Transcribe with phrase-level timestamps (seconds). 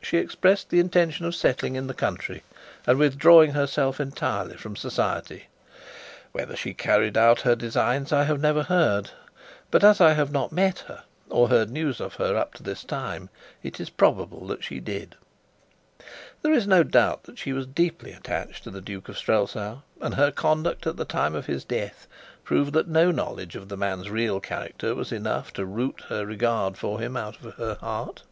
[0.00, 2.44] She expressed the intention of settling in the country,
[2.86, 5.48] and withdrawing herself entirely from society.
[6.30, 9.10] Whether she carried out her designs, I have never heard;
[9.72, 12.84] but as I have not met her, or heard news of her up to this
[12.84, 13.30] time,
[13.64, 15.16] it is probable that she did.
[16.42, 20.14] There is no doubt that she was deeply attached to the Duke of Strelsau; and
[20.14, 22.06] her conduct at the time of his death
[22.44, 26.78] proved that no knowledge of the man's real character was enough to root her regard
[26.78, 28.22] for him out of her heart.